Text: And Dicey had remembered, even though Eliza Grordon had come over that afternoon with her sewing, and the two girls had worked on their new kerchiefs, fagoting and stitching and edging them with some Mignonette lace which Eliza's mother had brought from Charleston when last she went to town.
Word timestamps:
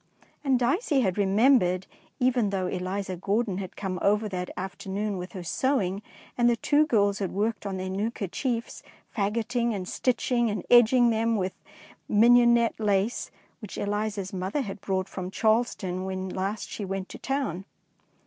And 0.43 0.57
Dicey 0.57 1.01
had 1.01 1.15
remembered, 1.19 1.85
even 2.19 2.49
though 2.49 2.65
Eliza 2.65 3.15
Grordon 3.15 3.59
had 3.59 3.75
come 3.75 3.99
over 4.01 4.27
that 4.29 4.49
afternoon 4.57 5.15
with 5.19 5.33
her 5.33 5.43
sewing, 5.43 6.01
and 6.35 6.49
the 6.49 6.55
two 6.55 6.87
girls 6.87 7.19
had 7.19 7.31
worked 7.31 7.67
on 7.67 7.77
their 7.77 7.87
new 7.87 8.09
kerchiefs, 8.09 8.81
fagoting 9.15 9.75
and 9.75 9.87
stitching 9.87 10.49
and 10.49 10.65
edging 10.71 11.11
them 11.11 11.35
with 11.35 11.53
some 12.07 12.19
Mignonette 12.19 12.79
lace 12.79 13.29
which 13.59 13.77
Eliza's 13.77 14.33
mother 14.33 14.61
had 14.61 14.81
brought 14.81 15.07
from 15.07 15.29
Charleston 15.29 16.03
when 16.03 16.29
last 16.29 16.67
she 16.67 16.83
went 16.83 17.07
to 17.09 17.19
town. 17.19 17.65